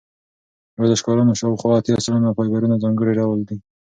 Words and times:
د 0.73 0.75
ورزشکارانو 0.81 1.37
شاوخوا 1.39 1.73
اتیا 1.77 1.97
سلنه 2.05 2.29
فایبرونه 2.37 2.75
ځانګړي 2.83 3.13
ډول 3.19 3.39
وي. 3.47 3.57